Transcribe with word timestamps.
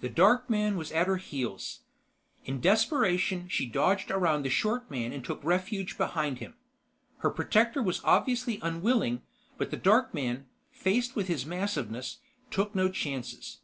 The 0.00 0.08
dark 0.08 0.50
man 0.50 0.76
was 0.76 0.90
at 0.90 1.06
her 1.06 1.18
heels. 1.18 1.84
In 2.46 2.60
desperation, 2.60 3.46
she 3.48 3.64
dodged 3.64 4.10
around 4.10 4.42
the 4.42 4.50
short 4.50 4.90
man 4.90 5.12
and 5.12 5.24
took 5.24 5.38
refuge 5.44 5.96
behind 5.96 6.40
him. 6.40 6.56
Her 7.18 7.30
protector 7.30 7.80
was 7.80 8.00
obviously 8.02 8.58
unwilling, 8.60 9.22
but 9.56 9.70
the 9.70 9.76
dark 9.76 10.12
man, 10.12 10.46
faced 10.72 11.14
with 11.14 11.28
his 11.28 11.46
massiveness, 11.46 12.18
took 12.50 12.74
no 12.74 12.88
chances. 12.88 13.58